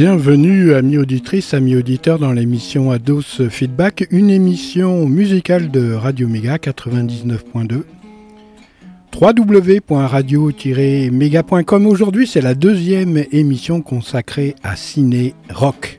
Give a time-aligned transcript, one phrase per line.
[0.00, 6.58] Bienvenue, amis auditrices, amis auditeurs, dans l'émission Ados Feedback, une émission musicale de Radio Méga
[6.58, 7.82] 99.2
[9.20, 11.86] www.radio-méga.com.
[11.88, 15.97] Aujourd'hui, c'est la deuxième émission consacrée à ciné rock.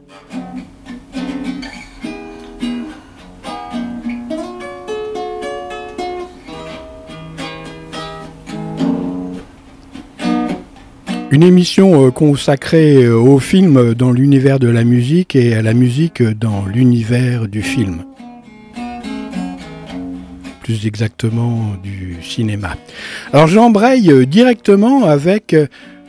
[11.32, 15.76] Une émission euh, consacrée euh, au film dans l'univers de la musique et à la
[15.76, 18.04] musique dans l'univers du film.
[20.64, 22.76] Plus exactement du cinéma.
[23.32, 25.56] Alors j'embraye euh, directement avec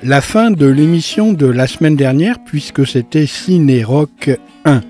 [0.03, 4.31] la fin de l'émission de la semaine dernière puisque c'était Ciné Rock
[4.65, 4.81] 1.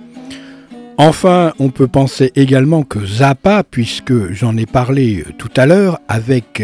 [0.97, 6.63] Enfin, on peut penser également que Zappa, puisque j'en ai parlé tout à l'heure avec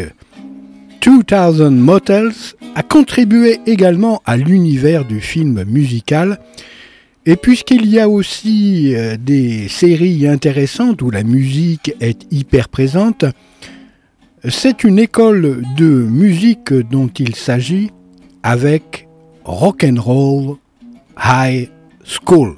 [1.06, 2.32] 2000 Motels
[2.74, 6.40] a contribué également à l'univers du film musical.
[7.26, 13.24] Et puisqu'il y a aussi euh, des séries intéressantes où la musique est hyper présente,
[14.48, 17.92] c'est une école de musique dont il s'agit
[18.42, 19.06] avec
[19.44, 20.56] Rock'n'Roll
[21.24, 21.70] High
[22.04, 22.56] School.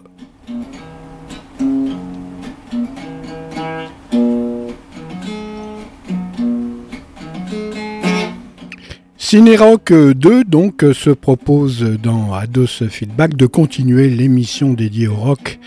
[9.31, 15.59] Cinérock 2 donc se propose dans Ados Feedback de continuer l'émission dédiée au rock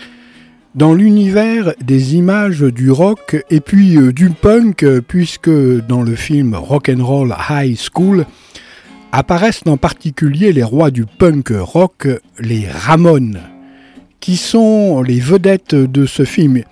[0.74, 5.48] dans l'univers des images du rock et puis euh, du punk puisque
[5.86, 8.26] dans le film Rock'n'Roll High School
[9.12, 12.08] apparaissent en particulier les rois du punk rock,
[12.40, 13.38] les Ramones,
[14.18, 16.64] qui sont les vedettes de ce film.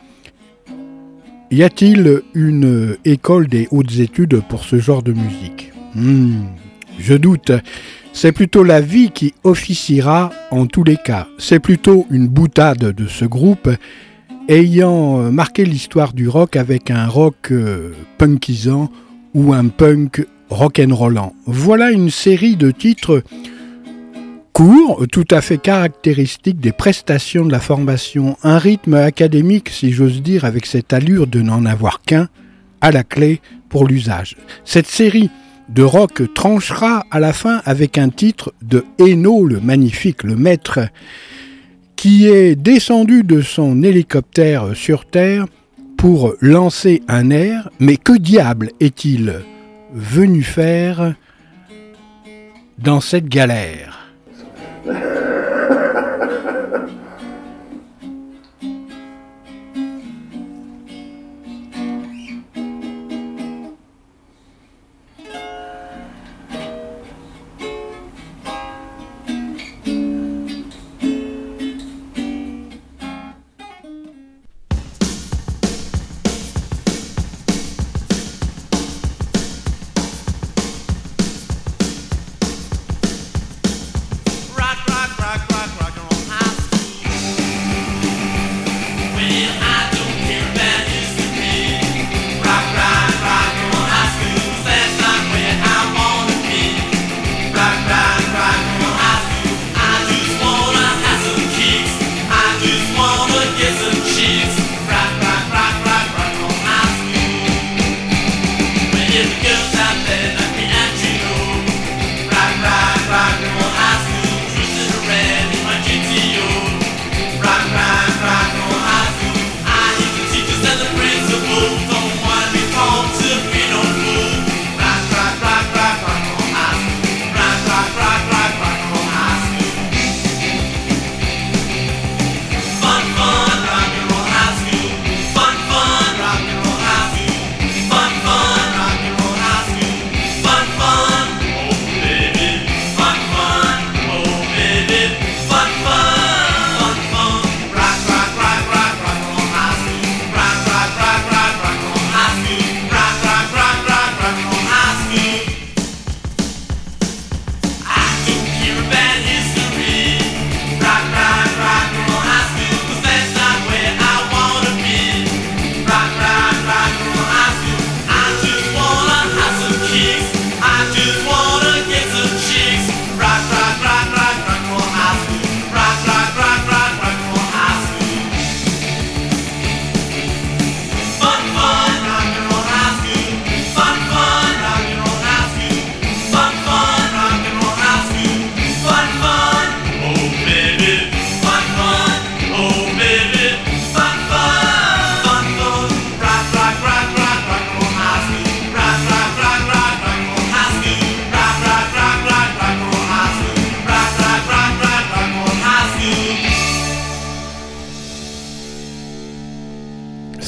[1.52, 5.72] Y a-t-il une école des hautes études pour ce genre de musique?
[5.94, 6.46] Hmm.
[7.00, 7.52] Je doute.
[8.12, 11.26] C'est plutôt la vie qui officiera en tous les cas.
[11.38, 13.70] C'est plutôt une boutade de ce groupe
[14.48, 18.90] ayant marqué l'histoire du rock avec un rock euh, punkisant
[19.34, 21.34] ou un punk rock'n'rollant.
[21.46, 23.22] Voilà une série de titres
[24.52, 30.22] courts, tout à fait caractéristiques des prestations de la formation, un rythme académique, si j'ose
[30.22, 32.28] dire, avec cette allure de n'en avoir qu'un
[32.80, 34.36] à la clé pour l'usage.
[34.64, 35.30] Cette série
[35.74, 40.80] de rock tranchera à la fin avec un titre de Eno le magnifique, le maître,
[41.96, 45.46] qui est descendu de son hélicoptère sur Terre
[45.96, 49.34] pour lancer un air, mais que diable est-il
[49.92, 51.14] venu faire
[52.78, 54.10] dans cette galère?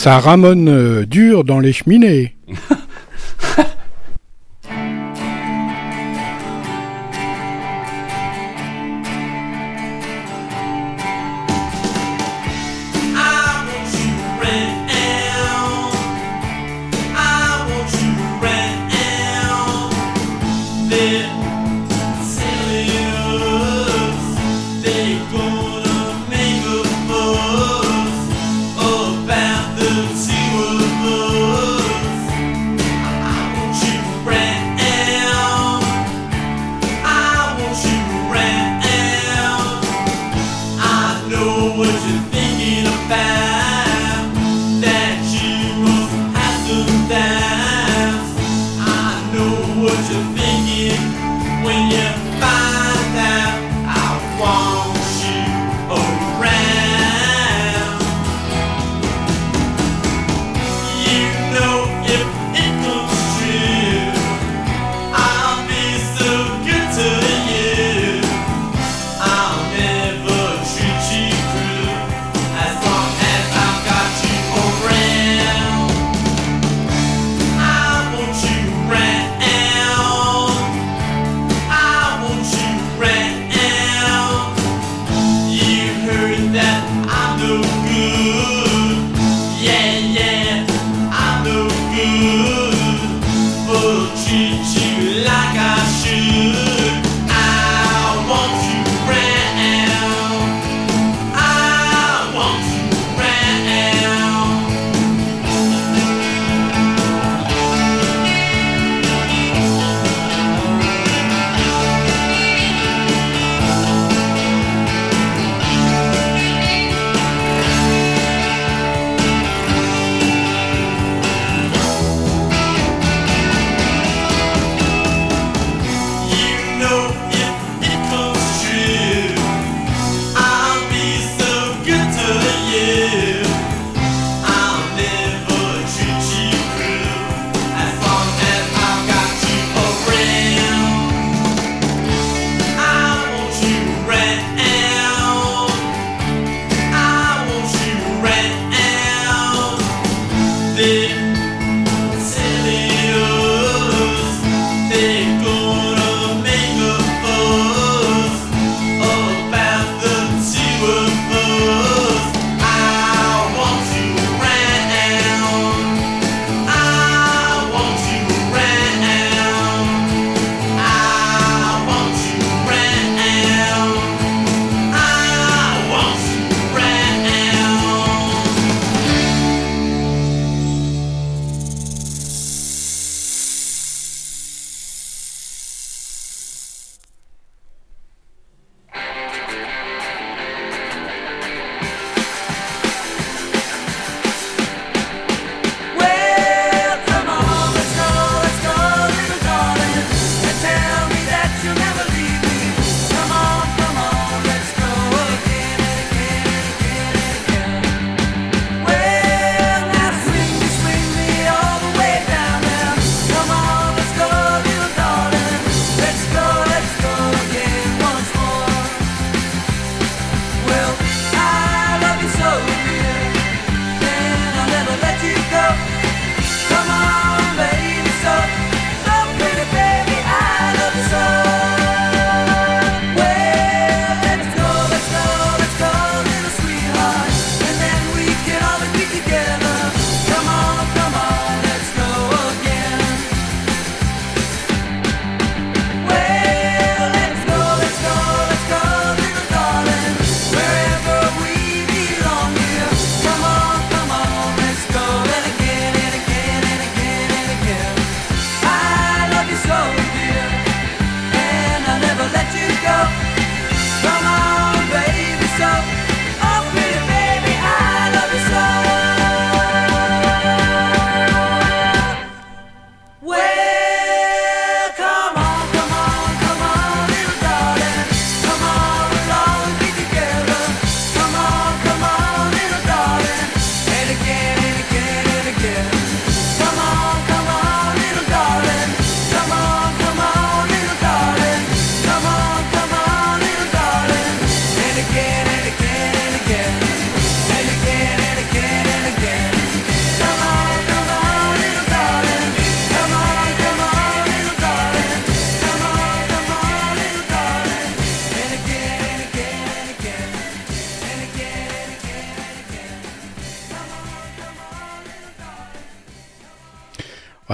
[0.02, 2.34] Ça ramone euh, dur dans les cheminées.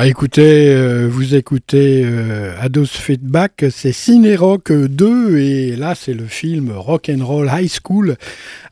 [0.09, 6.25] Écoutez, euh, vous écoutez euh, Ados Feedback, c'est Ciné Rock 2 et là c'est le
[6.25, 8.17] film Rock and Roll High School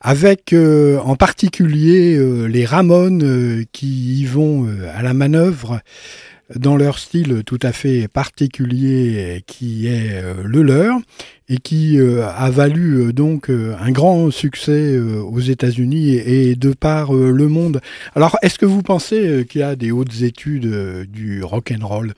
[0.00, 5.80] avec euh, en particulier les Ramones qui y vont à la manœuvre
[6.54, 11.00] dans leur style tout à fait particulier qui est le leur
[11.48, 16.72] et qui euh, a valu euh, donc euh, un grand succès aux États-Unis et, de
[16.72, 17.80] par le monde.
[18.14, 22.14] Alors, est-ce que vous pensez qu'il y a des hautes études du rock and roll?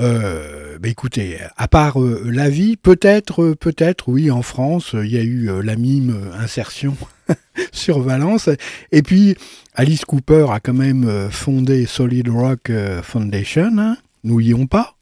[0.00, 5.22] Euh, bah écoutez, à part la vie, peut-être, peut-être, oui, en France, il y a
[5.22, 6.96] eu la mime insertion
[7.72, 8.48] sur Valence.
[8.92, 9.36] Et puis,
[9.74, 12.70] Alice Cooper a quand même fondé Solid Rock
[13.02, 13.78] Foundation.
[13.78, 14.93] Hein y pas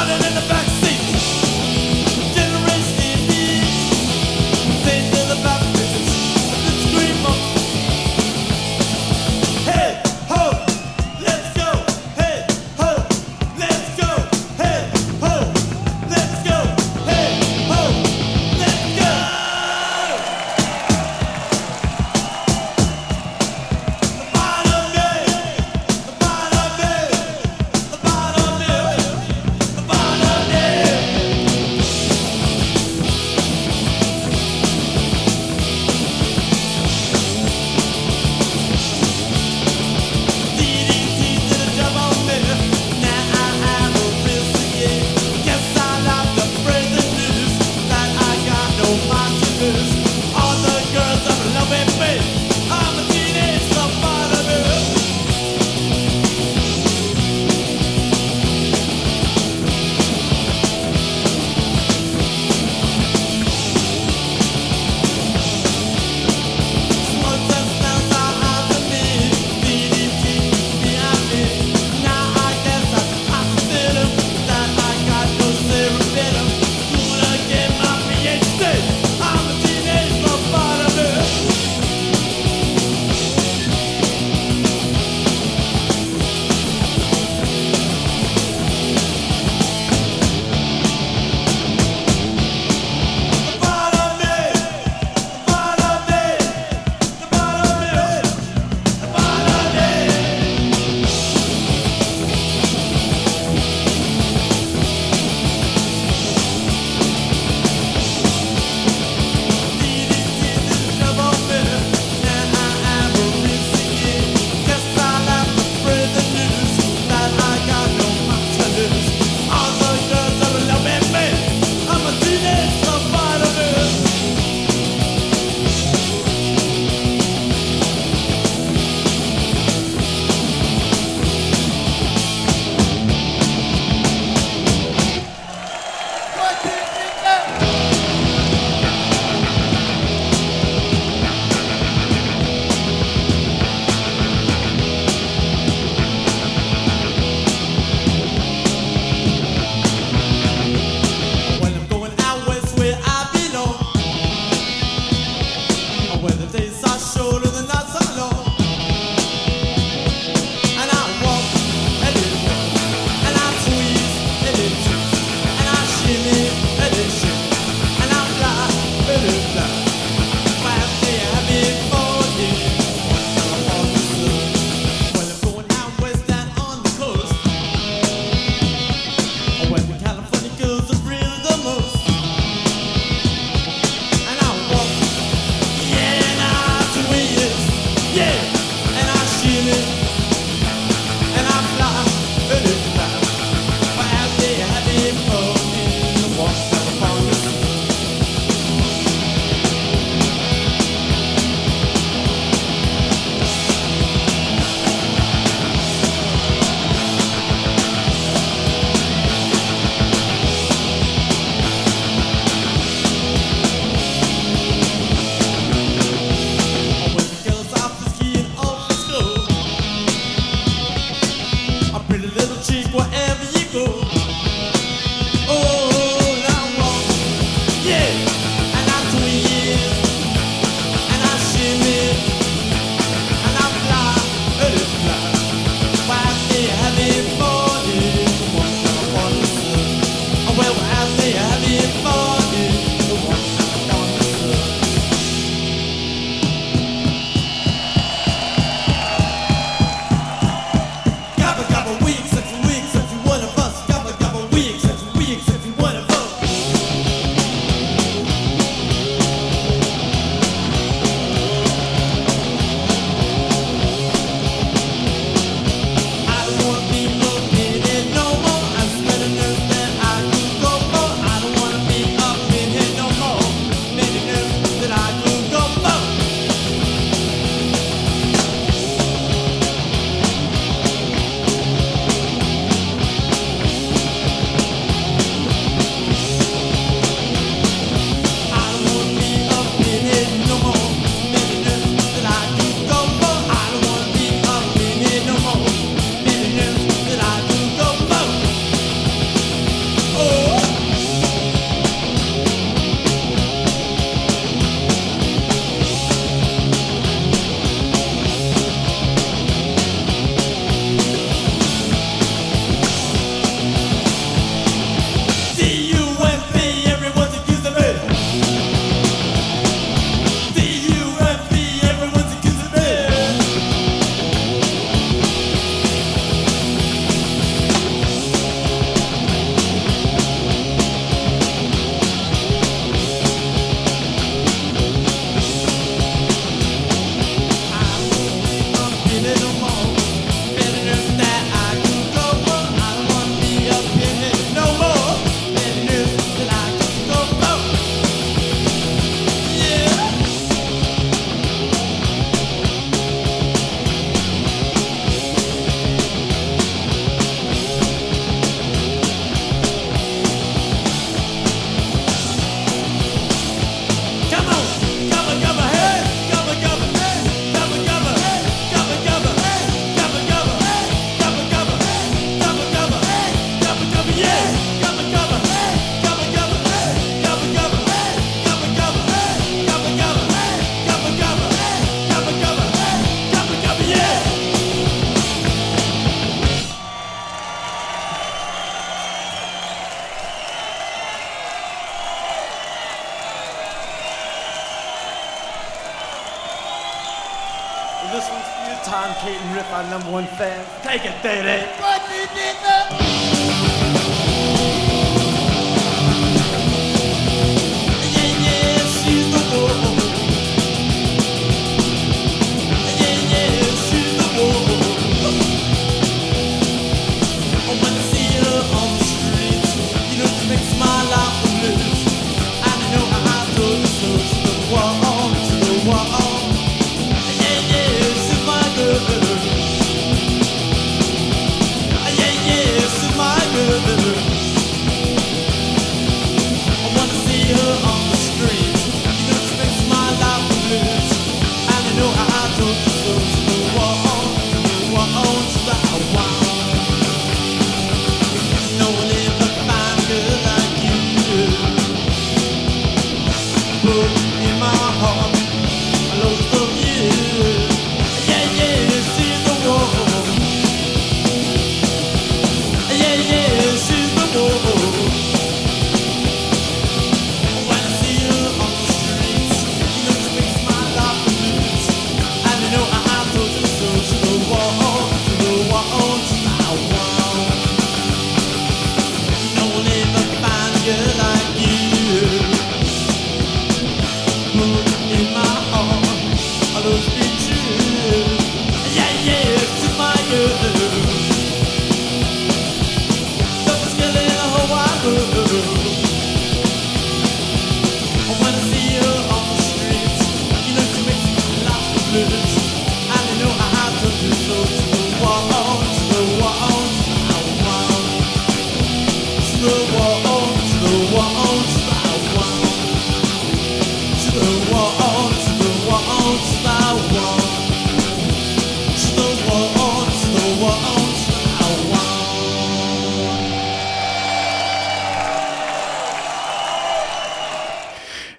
[0.00, 0.59] running in the back.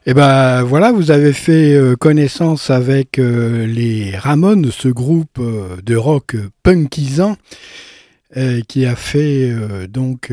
[0.08, 5.76] Eh ben voilà, vous avez fait euh, connaissance avec euh, les Ramones, ce groupe euh,
[5.84, 7.38] de rock punkisant
[8.70, 9.54] qui a fait
[9.90, 10.32] donc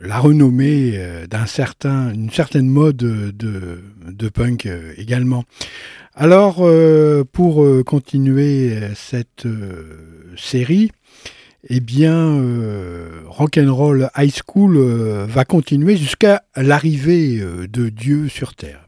[0.00, 0.96] la renommée
[1.28, 5.42] d'un certain, certaine mode de, de punk également.
[6.14, 6.64] Alors
[7.32, 9.48] pour continuer cette
[10.36, 10.92] série,
[11.68, 12.40] eh bien,
[13.26, 14.78] Rock'n'Roll High School
[15.26, 18.85] va continuer jusqu'à l'arrivée de Dieu sur Terre.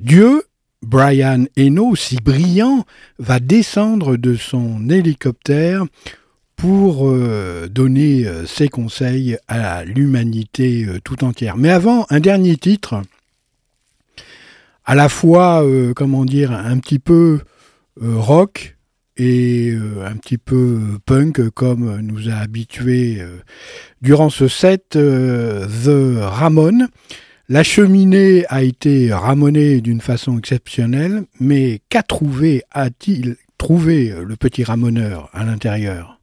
[0.00, 0.44] Dieu,
[0.82, 2.84] Brian Eno, si brillant,
[3.18, 5.84] va descendre de son hélicoptère
[6.54, 11.56] pour euh, donner euh, ses conseils à l'humanité euh, tout entière.
[11.56, 13.02] Mais avant, un dernier titre,
[14.84, 17.40] à la fois, comment dire, un petit peu
[18.00, 18.78] rock
[19.18, 23.22] et un petit peu punk, comme nous a habitué
[24.00, 26.88] durant ce set The Ramon.
[27.50, 34.64] La cheminée a été ramonée d'une façon exceptionnelle, mais qu'a trouvé, a-t-il trouvé le petit
[34.64, 36.17] ramoneur à l'intérieur?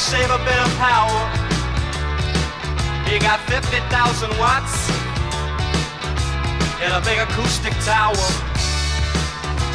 [0.00, 1.20] Save a bit of power.
[3.04, 4.88] He got 50,000 watts
[6.80, 8.16] in a big acoustic tower.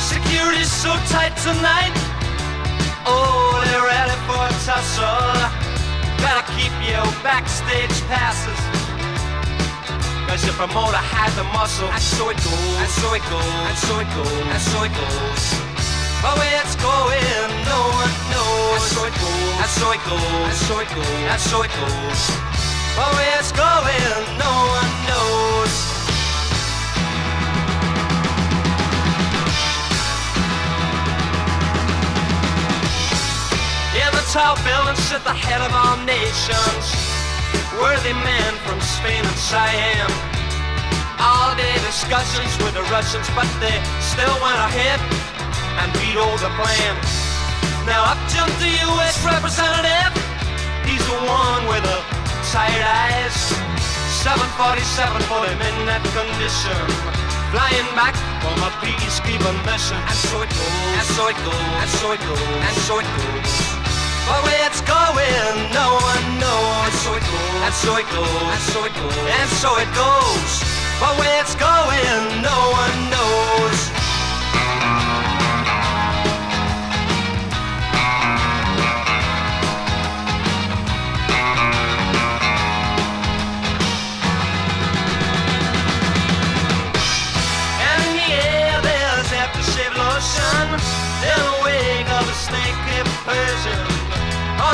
[0.01, 1.93] Security's so tight tonight.
[3.05, 5.29] Oh, they're ready for a tussle.
[6.17, 8.59] Gotta keep your backstage passes.
[10.25, 11.87] Cause your promoter had the muscle.
[11.89, 14.93] And so it goes, and so it goes, and so it goes, and so it
[14.97, 15.74] goes.
[16.25, 18.81] But where it's going, no one knows.
[18.89, 22.21] So it goes, so it goes, so it goes, so it goes.
[22.97, 25.73] But where it's going, no one knows.
[34.17, 34.55] The tall
[35.23, 35.71] the head of
[36.05, 36.85] nations,
[37.79, 40.09] worthy men from Spain and Siam.
[41.19, 45.24] All day discussions with the Russians, but they still went ahead
[45.79, 46.95] and veto the plan.
[47.85, 49.15] Now up jumped the U.S.
[49.21, 50.11] representative.
[50.87, 51.99] He's the one with the
[52.49, 53.35] tight eyes.
[54.25, 56.81] 747 for him in that condition.
[57.53, 60.01] Flying back from a peacekeeping mission.
[60.01, 63.05] And so it goes, and so it goes, and so it goes, and so it
[63.05, 63.53] goes.
[64.25, 66.89] But where it's going, no one knows.
[66.89, 69.89] And so it goes, and so it goes, and so it goes, and so it
[69.93, 70.51] goes.
[70.97, 73.94] But where it's going, no one knows.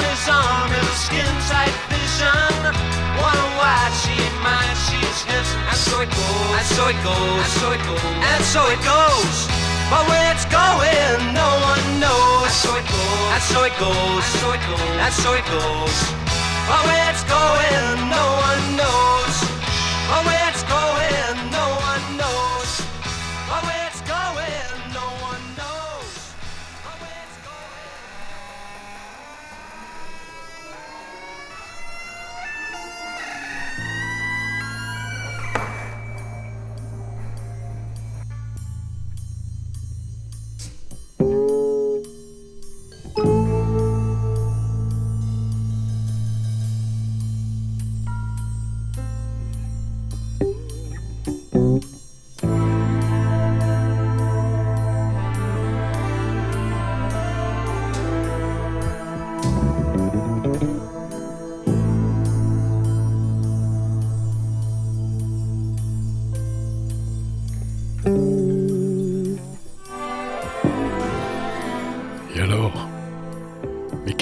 [0.01, 2.57] On his arm is a skin tight vision.
[3.21, 5.47] Wanna watch, she ain't mine, she's his.
[5.69, 8.81] And so it goes, and so it goes, and so it goes, and so it
[8.81, 9.37] goes.
[9.93, 12.49] But where it's going, no one knows.
[12.49, 15.45] And so it goes, and so it goes, and so it goes, and so it
[15.53, 15.97] goes.
[16.65, 19.35] But where it's going, no one knows.
[20.09, 20.40] But where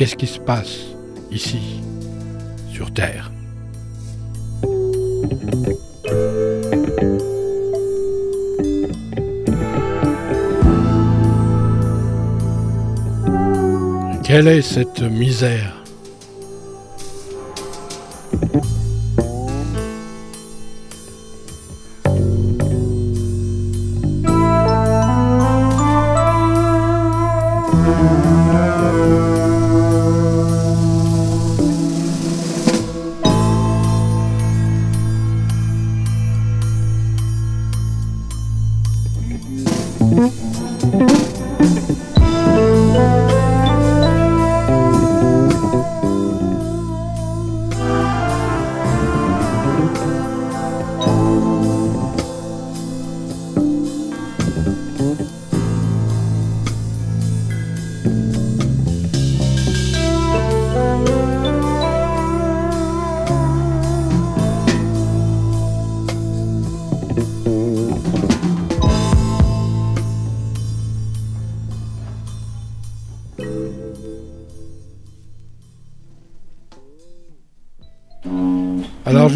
[0.10, 0.80] Qu'est-ce qui se passe
[1.30, 1.82] ici,
[2.74, 3.32] sur Terre?
[14.24, 15.80] Quelle est cette misère?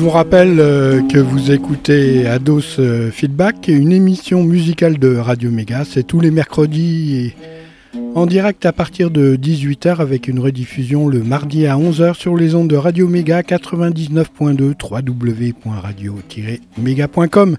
[0.04, 5.86] Vous rappelle euh, que vous écoutez Ados euh, Feedback, une émission musicale de Radio Méga.
[5.86, 7.32] C'est tous les mercredis
[8.14, 12.54] en direct à partir de 18h avec une rediffusion le mardi à 11h sur les
[12.54, 17.56] ondes de Radio Méga 99.2 www.radio-méga.com.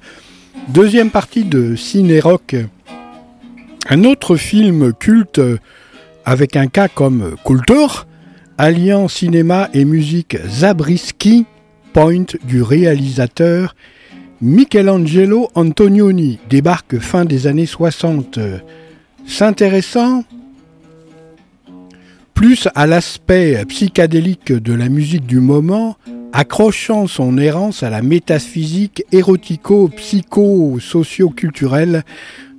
[0.68, 2.56] Deuxième partie de Ciné Rock.
[3.88, 5.40] Un autre film culte
[6.26, 7.86] avec un cas comme Coulter,
[8.58, 11.46] alliant cinéma et musique Zabriskie
[11.94, 13.74] Point du réalisateur
[14.40, 18.40] Michelangelo Antonioni débarque fin des années 60.
[19.24, 20.24] S'intéressant
[22.34, 25.96] plus à l'aspect psychédélique de la musique du moment,
[26.32, 32.02] accrochant son errance à la métaphysique érotico-psycho-socio-culturelle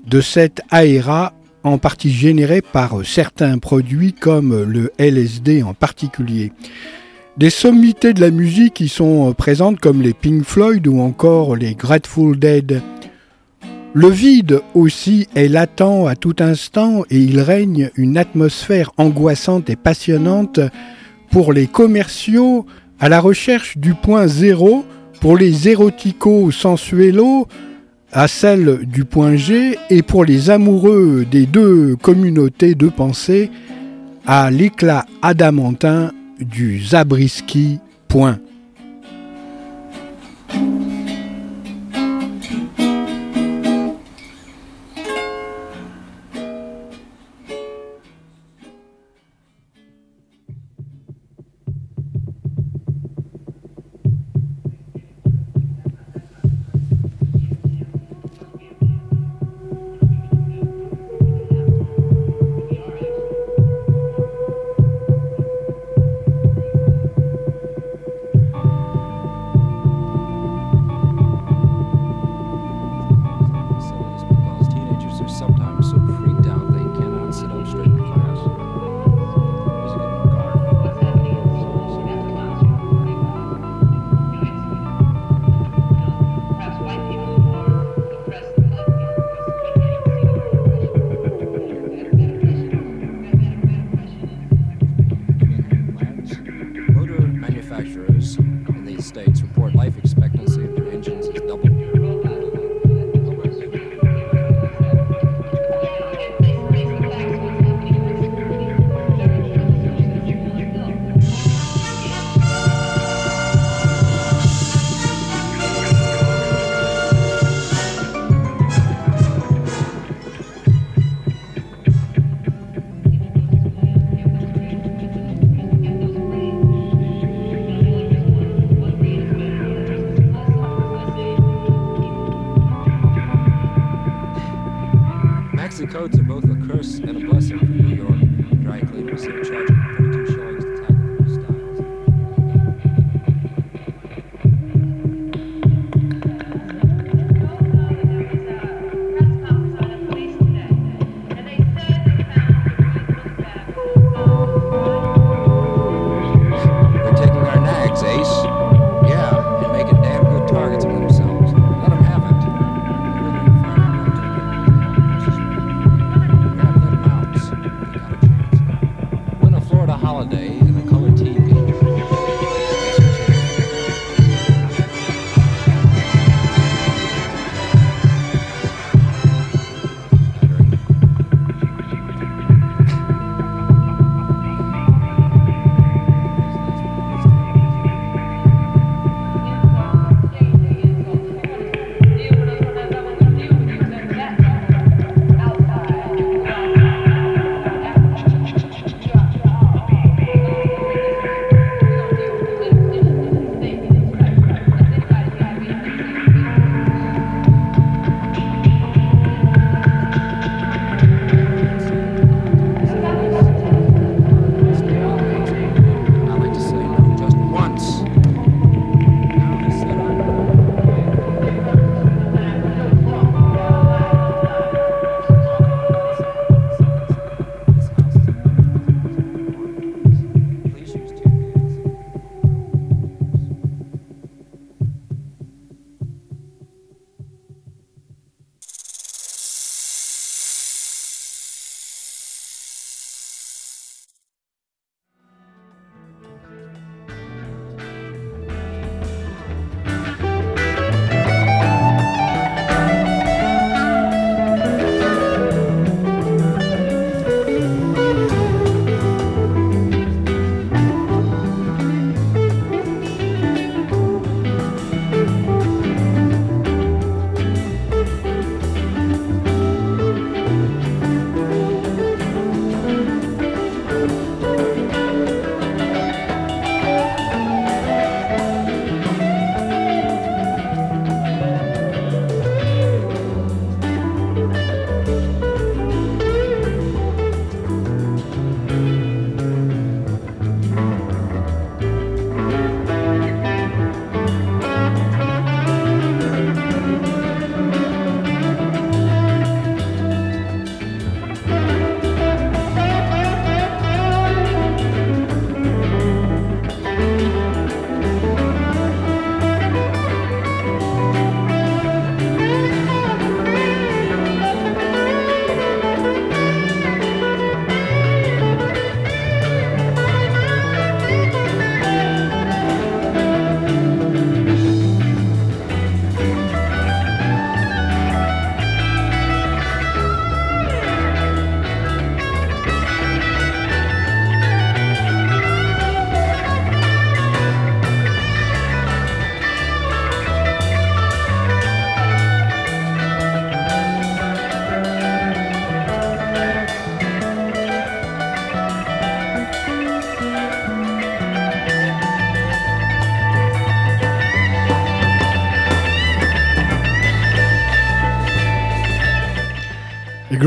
[0.08, 6.54] de cette aéra en partie générée par certains produits comme le LSD en particulier.
[7.38, 11.58] Des sommités de la musique qui sont euh, présentes comme les Pink Floyd ou encore
[11.58, 12.82] les Grateful Dead.
[13.94, 19.76] Le vide aussi est latent à tout instant et il règne une atmosphère angoissante et
[19.76, 20.62] passionnante
[21.30, 22.66] pour les commerciaux
[23.02, 24.86] à la recherche du point zéro,
[25.20, 27.48] pour les érotico-sensuelos
[28.14, 33.52] à celle du point G et pour les amoureux des deux communautés de pensée
[34.26, 37.80] à l'éclat adamantin du Zabriskie.
[38.08, 38.40] Point.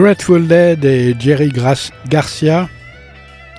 [0.09, 1.53] Grateful Dead et Jerry
[2.09, 2.71] Garcia,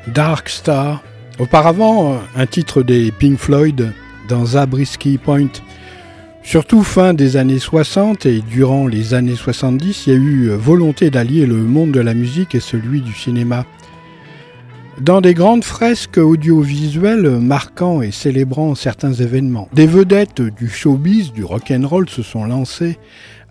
[0.08, 1.04] Dark Star.
[1.38, 3.94] Auparavant, un titre des Pink Floyd
[4.28, 5.52] dans Zabriskie Point.
[6.42, 11.12] Surtout fin des années 60 et durant les années 70, il y a eu volonté
[11.12, 13.68] d'allier le monde de la musique et celui du cinéma.
[15.00, 21.44] Dans des grandes fresques audiovisuelles marquant et célébrant certains événements, des vedettes du showbiz, du
[21.44, 22.98] rock'n'roll se sont lancées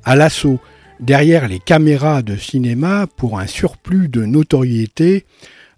[0.05, 0.59] à l'assaut
[1.01, 5.25] derrière les caméras de cinéma pour un surplus de notoriété,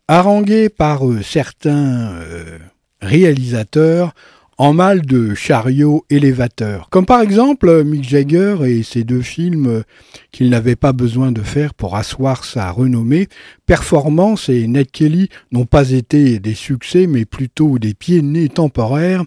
[0.09, 2.59] harangué par euh, certains euh,
[3.01, 4.15] réalisateurs
[4.61, 6.91] en mal de chariot élévateur.
[6.91, 9.85] Comme par exemple Mick Jagger et ses deux films
[10.33, 13.29] qu'il n'avait pas besoin de faire pour asseoir sa renommée.
[13.65, 19.25] Performance et Ned Kelly n'ont pas été des succès mais plutôt des pieds nés temporaires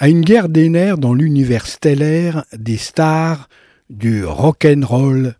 [0.00, 3.48] à une guerre des nerfs dans l'univers stellaire des stars
[3.96, 5.34] du rock'n'roll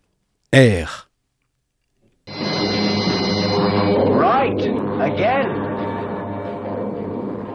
[0.53, 0.87] air.
[4.17, 4.61] Right,
[5.01, 5.49] again.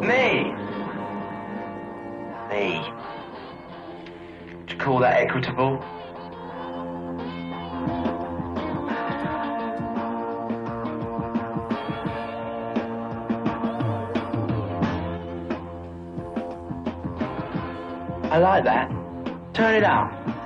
[0.01, 0.53] Me.
[2.51, 2.83] Me.
[4.67, 5.83] To call that equitable?
[18.33, 18.91] I like that.
[19.55, 20.40] Turn it up.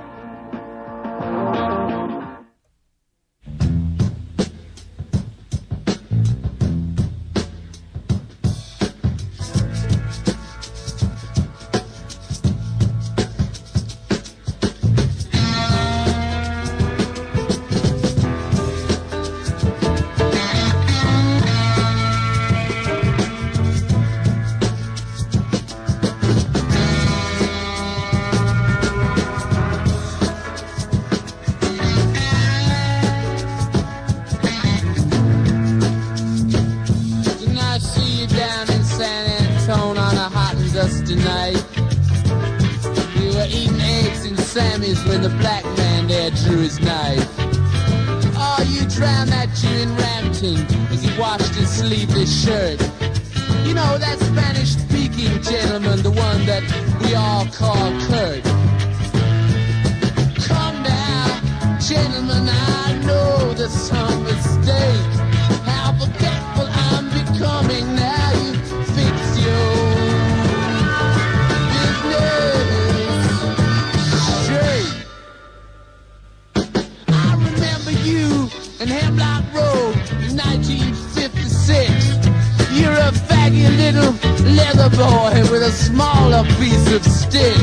[85.85, 87.57] smaller piece of stick.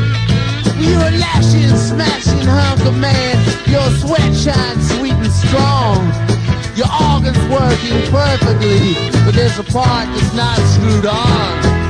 [0.78, 3.36] You are lashing, smashing hunger man.
[3.66, 5.98] Your sweat shines sweet and strong.
[6.76, 8.94] Your organs working perfectly,
[9.24, 11.81] but there's a part that's not screwed on.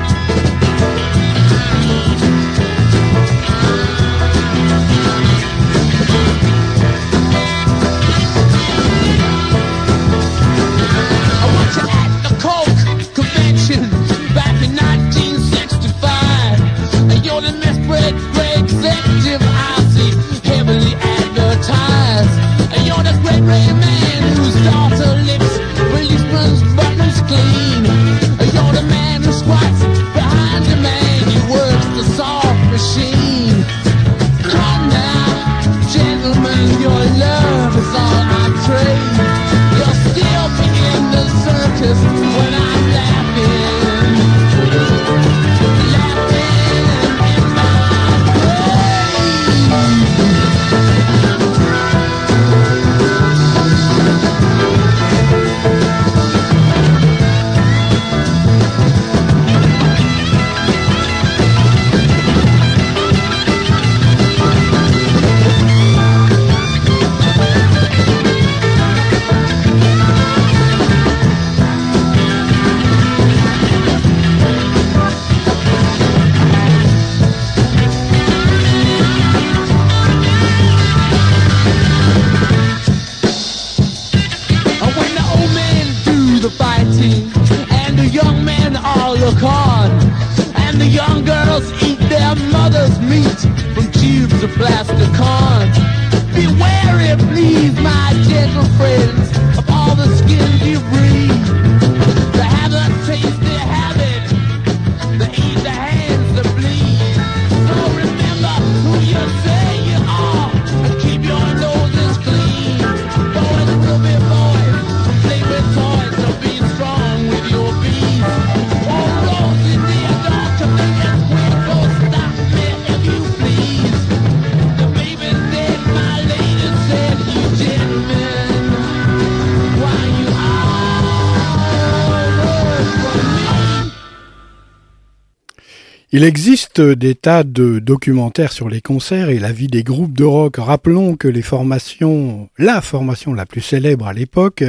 [136.14, 140.24] Il existe des tas de documentaires sur les concerts et la vie des groupes de
[140.24, 140.56] rock.
[140.58, 144.62] Rappelons que les formations, la formation la plus célèbre à l'époque,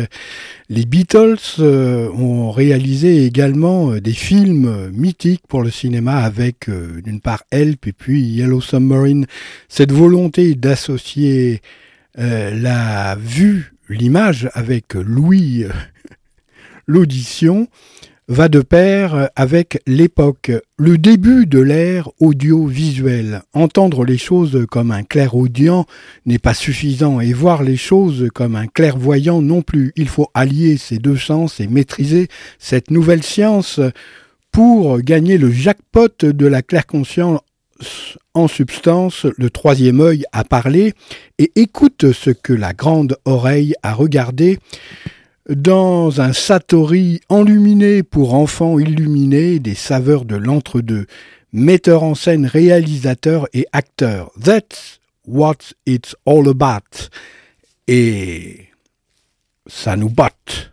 [0.70, 7.02] les Beatles euh, ont réalisé également euh, des films mythiques pour le cinéma avec euh,
[7.02, 9.26] d'une part Help et puis Yellow Submarine.
[9.68, 11.62] Cette volonté d'associer
[12.16, 15.66] la vue, l'image avec Louis,
[16.88, 17.68] l'audition,
[18.34, 23.44] va de pair avec l'époque, le début de l'ère audiovisuelle.
[23.54, 25.86] Entendre les choses comme un clairaudient
[26.26, 29.94] n'est pas suffisant et voir les choses comme un clairvoyant non plus.
[29.96, 32.28] Il faut allier ces deux sens et maîtriser
[32.58, 33.80] cette nouvelle science
[34.52, 37.40] pour gagner le jackpot de la claire conscience
[38.34, 40.94] en substance, le troisième œil a parlé
[41.38, 44.58] et écoute ce que la grande oreille a regardé
[45.50, 51.06] dans un Satori enluminé pour enfants illuminés, des saveurs de l'entre-deux,
[51.52, 54.32] metteur en scène, réalisateur et acteur.
[54.42, 57.10] That's what it's all about.
[57.88, 58.68] Et
[59.68, 60.73] ça nous botte.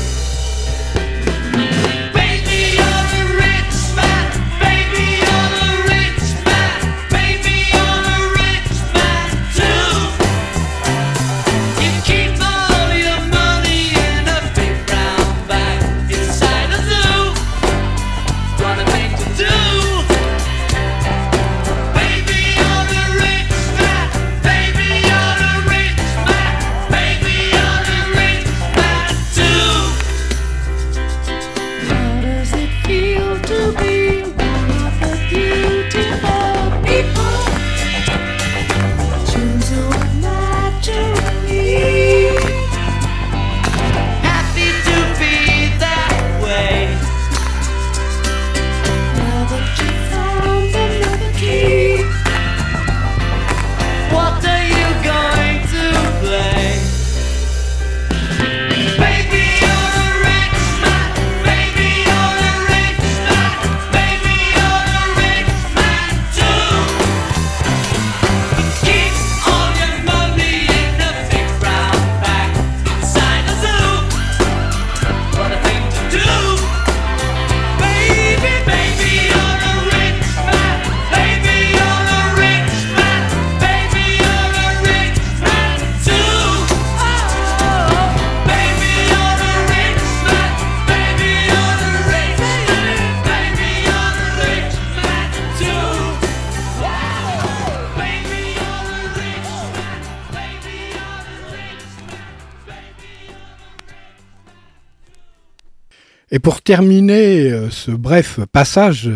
[106.71, 109.11] terminer euh, ce bref passage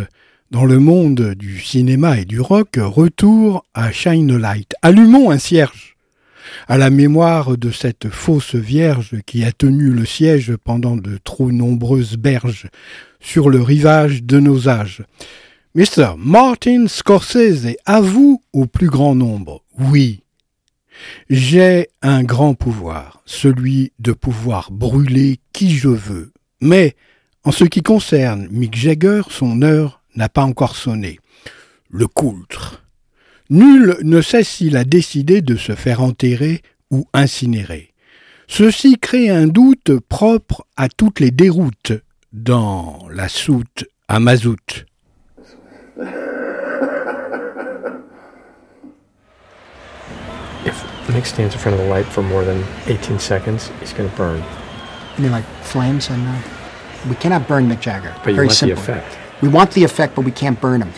[0.51, 4.73] dans le monde du cinéma et du rock, retour à Shine Light.
[4.81, 5.95] Allumons un cierge
[6.67, 11.49] à la mémoire de cette fausse vierge qui a tenu le siège pendant de trop
[11.49, 12.67] nombreuses berges
[13.21, 15.03] sur le rivage de nos âges.
[15.75, 16.15] Mr.
[16.17, 19.63] Martin Scorsese, à vous au plus grand nombre.
[19.79, 20.23] Oui.
[21.29, 26.97] J'ai un grand pouvoir, celui de pouvoir brûler qui je veux, mais
[27.45, 31.19] en ce qui concerne Mick Jagger, son heure n'a pas encore sonné.
[31.91, 32.83] Le coultre.
[33.51, 37.93] Nul ne sait s'il a décidé de se faire enterrer ou incinérer.
[38.47, 41.93] Ceci crée un doute propre à toutes les déroutes
[42.33, 44.85] dans la soute à mazout.
[50.65, 50.83] If
[51.13, 54.17] Mick stands in front of the light for more than 18 seconds, he's going to
[54.17, 54.41] burn.
[55.17, 56.54] You mean like flames and.
[57.09, 58.13] We cannot burn Mick Jagger.
[58.23, 58.81] But Very want simple.
[58.83, 59.17] the effect.
[59.41, 60.91] We want the effect, but we can't burn him.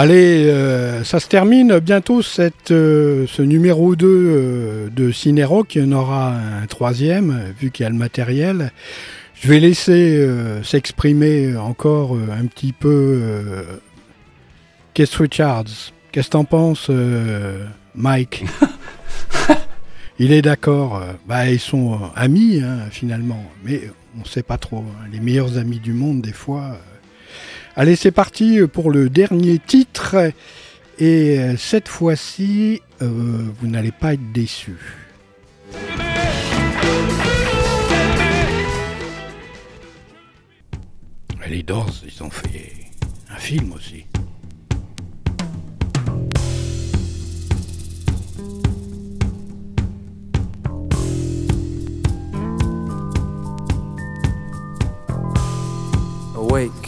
[0.00, 5.74] Allez, euh, ça se termine bientôt cette, euh, ce numéro 2 euh, de Cinérock.
[5.74, 8.70] Il y en aura un troisième, vu qu'il y a le matériel.
[9.34, 10.24] Je vais laisser
[10.62, 13.20] s'exprimer encore un petit peu
[14.94, 15.92] Keith Richards.
[16.12, 16.92] Qu'est-ce que t'en penses,
[17.96, 18.44] Mike?
[20.20, 21.02] Il est d'accord.
[21.26, 23.44] Bah, ils sont amis, hein, finalement.
[23.64, 24.78] Mais on ne sait pas trop.
[24.78, 25.08] Hein.
[25.12, 26.78] Les meilleurs amis du monde, des fois
[27.80, 30.32] Allez, c'est parti pour le dernier titre.
[30.98, 33.06] Et cette fois-ci, euh,
[33.60, 34.76] vous n'allez pas être déçus.
[41.48, 42.72] Les Doors, ils ont fait
[43.30, 44.06] un film aussi.
[56.34, 56.87] Awake.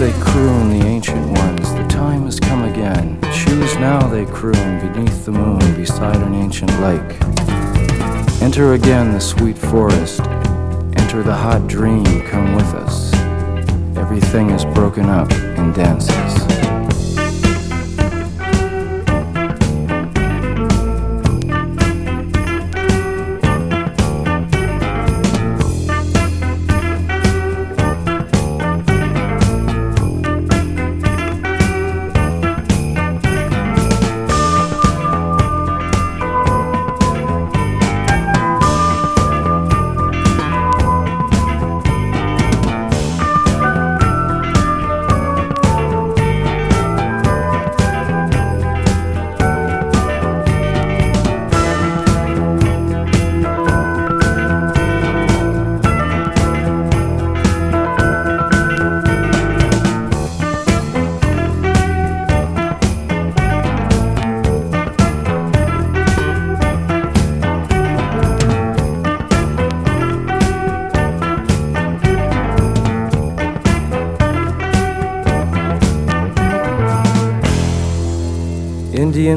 [0.00, 3.20] They croon, the ancient ones, the time has come again.
[3.34, 7.20] Choose now, they croon, beneath the moon, beside an ancient lake.
[8.40, 10.20] Enter again the sweet forest,
[10.96, 13.12] enter the hot dream, come with us.
[13.98, 16.29] Everything is broken up and dances.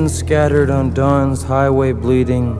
[0.09, 2.57] Scattered on dawn's highway bleeding,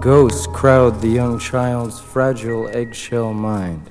[0.00, 3.90] ghosts crowd the young child's fragile eggshell mind.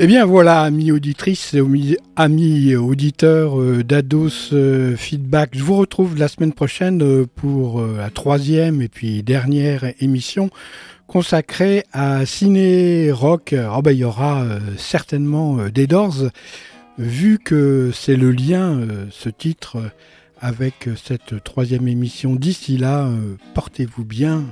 [0.00, 1.56] Eh bien voilà, amis auditrices,
[2.14, 8.08] amis auditeurs euh, d'Ados euh, Feedback, je vous retrouve la semaine prochaine euh, pour la
[8.10, 10.50] troisième et puis dernière émission
[11.08, 13.54] consacré à ciné rock.
[13.74, 16.30] Oh ben, il y aura euh, certainement euh, des Doors,
[16.98, 19.78] vu que c'est le lien, euh, ce titre,
[20.40, 22.36] avec cette troisième émission.
[22.36, 23.10] D'ici là,
[23.54, 24.44] portez-vous bien.